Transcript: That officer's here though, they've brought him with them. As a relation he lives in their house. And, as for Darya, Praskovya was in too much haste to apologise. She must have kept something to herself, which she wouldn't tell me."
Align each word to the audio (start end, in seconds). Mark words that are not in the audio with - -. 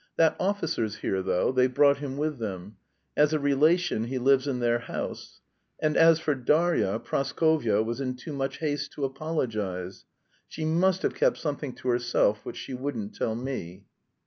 That 0.17 0.35
officer's 0.39 0.95
here 0.95 1.21
though, 1.21 1.51
they've 1.51 1.71
brought 1.71 1.99
him 1.99 2.17
with 2.17 2.39
them. 2.39 2.77
As 3.15 3.33
a 3.33 3.39
relation 3.39 4.05
he 4.05 4.17
lives 4.17 4.47
in 4.47 4.57
their 4.57 4.79
house. 4.79 5.41
And, 5.79 5.95
as 5.95 6.19
for 6.19 6.33
Darya, 6.33 6.97
Praskovya 6.97 7.83
was 7.83 8.01
in 8.01 8.15
too 8.15 8.33
much 8.33 8.57
haste 8.57 8.93
to 8.93 9.05
apologise. 9.05 10.05
She 10.47 10.65
must 10.65 11.03
have 11.03 11.13
kept 11.13 11.37
something 11.37 11.73
to 11.73 11.89
herself, 11.89 12.43
which 12.43 12.57
she 12.57 12.73
wouldn't 12.73 13.13
tell 13.13 13.35
me." 13.35 13.83